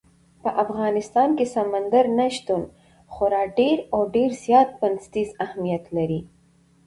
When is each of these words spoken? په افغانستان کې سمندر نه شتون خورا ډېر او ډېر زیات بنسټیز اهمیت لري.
په 0.43 0.49
افغانستان 0.63 1.29
کې 1.37 1.45
سمندر 1.55 2.05
نه 2.19 2.27
شتون 2.37 2.61
خورا 3.13 3.43
ډېر 3.59 3.77
او 3.93 4.01
ډېر 4.15 4.29
زیات 4.45 4.69
بنسټیز 4.81 5.29
اهمیت 5.45 5.83
لري. 5.95 6.21